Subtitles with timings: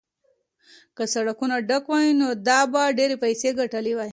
[0.95, 4.09] که سړکونه ډک وای نو ده به ډېرې پیسې ګټلې وای.